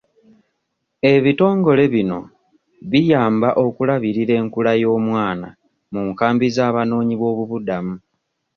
Ebitongole 1.13 1.83
bino 1.93 2.19
biyamba 2.91 3.49
okulabirira 3.65 4.33
enkula 4.41 4.71
y'omwana 4.81 5.47
mu 5.93 5.99
nkaambi 6.09 6.47
z'abanoonyi 6.55 7.15
b'obubuddamu. 7.17 7.95